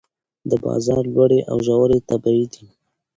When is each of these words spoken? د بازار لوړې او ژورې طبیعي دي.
د 0.49 0.51
بازار 0.65 1.03
لوړې 1.13 1.39
او 1.51 1.57
ژورې 1.65 1.97
طبیعي 2.09 2.45
دي. 2.53 2.65